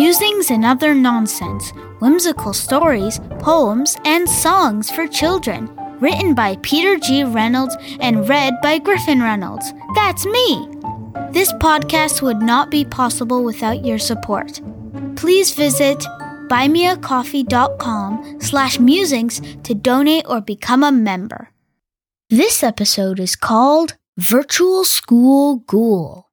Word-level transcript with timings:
things 0.00 0.50
and 0.50 0.64
other 0.64 0.94
nonsense, 0.94 1.70
whimsical 2.00 2.54
stories, 2.54 3.20
poems, 3.40 3.96
and 4.04 4.28
songs 4.28 4.90
for 4.90 5.06
children. 5.06 5.68
Written 6.00 6.34
by 6.34 6.56
Peter 6.62 6.96
G. 6.98 7.24
Reynolds 7.24 7.76
and 8.00 8.28
read 8.28 8.54
by 8.62 8.78
Griffin 8.78 9.20
Reynolds. 9.22 9.72
That's 9.94 10.24
me! 10.24 10.68
This 11.30 11.52
podcast 11.54 12.22
would 12.22 12.40
not 12.40 12.70
be 12.70 12.84
possible 12.84 13.44
without 13.44 13.84
your 13.84 13.98
support. 13.98 14.60
Please 15.14 15.54
visit 15.54 15.98
buymeacoffee.com 16.48 18.40
slash 18.40 18.78
musings 18.78 19.40
to 19.62 19.74
donate 19.74 20.24
or 20.26 20.40
become 20.40 20.82
a 20.82 20.90
member. 20.90 21.50
This 22.30 22.62
episode 22.62 23.20
is 23.20 23.36
called 23.36 23.96
Virtual 24.16 24.84
School 24.84 25.56
Ghoul. 25.66 26.30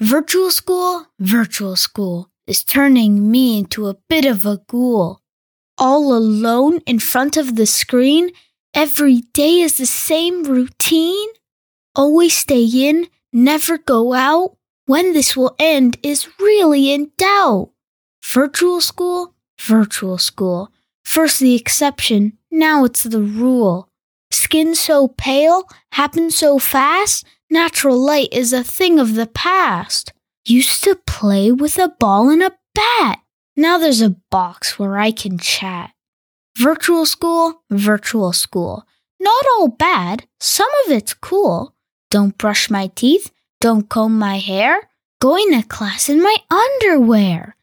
Virtual 0.00 0.50
school, 0.50 1.06
virtual 1.18 1.76
school 1.76 2.29
is 2.50 2.64
turning 2.64 3.30
me 3.30 3.60
into 3.60 3.86
a 3.86 3.94
bit 4.08 4.24
of 4.24 4.44
a 4.44 4.58
ghoul. 4.66 5.20
All 5.78 6.12
alone 6.12 6.80
in 6.84 6.98
front 6.98 7.36
of 7.36 7.54
the 7.54 7.64
screen, 7.64 8.30
every 8.74 9.20
day 9.32 9.60
is 9.60 9.78
the 9.78 9.86
same 9.86 10.42
routine. 10.42 11.28
Always 11.94 12.36
stay 12.36 12.64
in, 12.64 13.06
never 13.32 13.78
go 13.78 14.14
out. 14.14 14.56
When 14.86 15.12
this 15.12 15.36
will 15.36 15.54
end 15.60 15.96
is 16.02 16.26
really 16.40 16.90
in 16.90 17.12
doubt. 17.16 17.70
Virtual 18.24 18.80
school, 18.80 19.36
virtual 19.60 20.18
school. 20.18 20.72
First 21.04 21.38
the 21.38 21.54
exception, 21.54 22.36
now 22.50 22.84
it's 22.84 23.04
the 23.04 23.22
rule. 23.22 23.88
Skin 24.32 24.74
so 24.74 25.06
pale, 25.06 25.68
happens 25.92 26.36
so 26.36 26.58
fast, 26.58 27.24
natural 27.48 27.96
light 27.96 28.30
is 28.32 28.52
a 28.52 28.64
thing 28.64 28.98
of 28.98 29.14
the 29.14 29.28
past. 29.28 30.12
Used 30.46 30.84
to 30.84 30.96
play 31.06 31.52
with 31.52 31.78
a 31.78 31.88
ball 32.00 32.30
and 32.30 32.42
a 32.42 32.52
bat. 32.74 33.20
Now 33.56 33.76
there's 33.76 34.00
a 34.00 34.16
box 34.30 34.78
where 34.78 34.98
I 34.98 35.12
can 35.12 35.38
chat. 35.38 35.92
Virtual 36.56 37.04
school, 37.04 37.62
virtual 37.70 38.32
school. 38.32 38.84
Not 39.20 39.44
all 39.56 39.68
bad, 39.68 40.26
some 40.40 40.70
of 40.84 40.92
it's 40.92 41.12
cool. 41.12 41.74
Don't 42.10 42.38
brush 42.38 42.70
my 42.70 42.86
teeth, 42.88 43.30
don't 43.60 43.88
comb 43.90 44.18
my 44.18 44.38
hair, 44.38 44.88
going 45.20 45.52
to 45.52 45.66
class 45.66 46.08
in 46.08 46.22
my 46.22 46.36
underwear. 46.50 47.56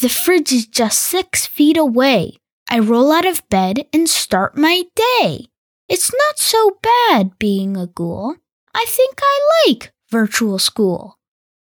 The 0.00 0.08
fridge 0.08 0.52
is 0.52 0.66
just 0.66 0.98
six 0.98 1.46
feet 1.46 1.76
away. 1.76 2.38
I 2.70 2.78
roll 2.78 3.12
out 3.12 3.26
of 3.26 3.46
bed 3.50 3.86
and 3.92 4.08
start 4.08 4.56
my 4.56 4.84
day. 4.96 5.48
It's 5.86 6.10
not 6.10 6.38
so 6.38 6.78
bad 6.82 7.38
being 7.38 7.76
a 7.76 7.86
ghoul. 7.86 8.36
I 8.74 8.86
think 8.88 9.16
I 9.20 9.66
like 9.66 9.92
virtual 10.10 10.58
school. 10.58 11.18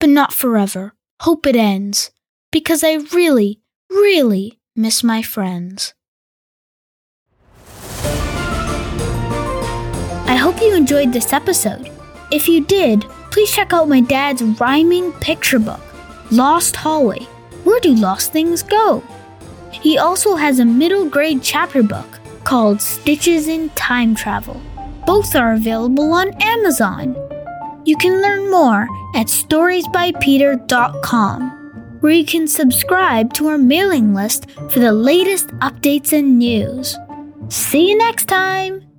But 0.04 0.09
not 0.09 0.34
forever. 0.34 0.94
Hope 1.22 1.48
it 1.48 1.56
ends. 1.56 2.12
Because 2.52 2.84
I 2.84 2.96
really, 3.14 3.62
really 3.90 4.59
miss 4.76 5.02
my 5.02 5.22
friends. 5.22 5.94
I 10.28 10.36
hope 10.36 10.59
you 10.59 10.76
enjoyed 10.76 11.14
this 11.14 11.31
episode. 11.31 11.90
If 12.34 12.50
you 12.50 12.66
did, 12.66 13.06
please 13.31 13.50
check 13.50 13.72
out 13.72 13.88
my 13.88 14.02
dad's 14.02 14.44
rhyming 14.44 15.14
picture 15.22 15.58
book, 15.58 15.80
Lost 16.31 16.76
Hallway 16.76 17.24
Where 17.64 17.80
Do 17.80 17.94
Lost 17.96 18.34
Things 18.34 18.62
Go? 18.62 19.02
He 19.72 19.98
also 19.98 20.36
has 20.36 20.59
a 20.59 20.66
middle 20.66 21.08
grade 21.08 21.42
chapter 21.42 21.81
book 21.81 22.20
called 22.44 22.81
Stitches 22.81 23.48
in 23.48 23.70
Time 23.70 24.16
Travel. 24.16 24.62
Both 25.08 25.34
are 25.34 25.54
available 25.54 26.12
on 26.12 26.34
Amazon. 26.42 27.16
You 27.86 27.98
can 27.98 28.22
learn 28.22 28.50
more 28.50 28.84
at 29.16 29.28
storiesbypeter.com, 29.28 31.50
where 32.00 32.14
you 32.14 32.25
can 32.25 32.48
subscribe 32.48 33.34
to 33.34 33.48
our 33.48 33.58
mailing 33.58 34.14
list 34.14 34.50
for 34.70 34.80
the 34.80 34.94
latest 34.94 35.48
updates 35.59 36.14
and 36.14 36.40
news. 36.40 36.98
See 37.50 37.90
you 37.90 37.97
next 37.97 38.28
time! 38.28 38.93